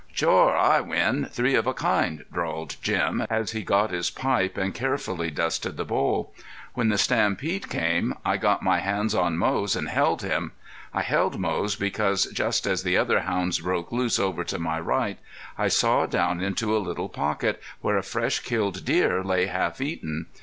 "Shore, 0.11 0.57
I 0.57 0.79
win, 0.81 1.25
three 1.25 1.53
of 1.53 1.67
a 1.67 1.75
kind," 1.75 2.25
drawled 2.33 2.77
Jim, 2.81 3.27
as 3.29 3.51
he 3.51 3.61
got 3.61 3.91
his 3.91 4.09
pipe 4.09 4.57
and 4.57 4.73
carefully 4.73 5.29
dusted 5.29 5.77
the 5.77 5.85
bowl. 5.85 6.33
"When 6.73 6.89
the 6.89 6.97
stampede 6.97 7.69
came, 7.69 8.15
I 8.25 8.37
got 8.37 8.63
my 8.63 8.79
hands 8.79 9.13
on 9.13 9.37
Moze 9.37 9.75
and 9.75 9.87
held 9.87 10.23
him. 10.23 10.53
I 10.91 11.03
held 11.03 11.37
Moze 11.39 11.75
because 11.75 12.25
just 12.33 12.65
as 12.65 12.81
the 12.81 12.97
other 12.97 13.19
hounds 13.19 13.59
broke 13.59 13.91
loose 13.91 14.17
over 14.17 14.43
to 14.43 14.57
my 14.57 14.79
right, 14.79 15.19
I 15.55 15.67
saw 15.67 16.07
down 16.07 16.41
into 16.41 16.75
a 16.75 16.81
little 16.81 17.07
pocket 17.09 17.61
where 17.81 17.99
a 17.99 18.01
fresh 18.01 18.39
killed 18.39 18.83
deer 18.83 19.23
lay 19.23 19.45
half 19.45 19.79
eaten. 19.81 20.25